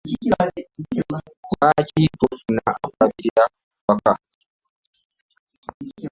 Lwaki 1.51 2.01
tofuna 2.19 2.61
akulabirira 2.71 3.43
awaka? 3.91 4.13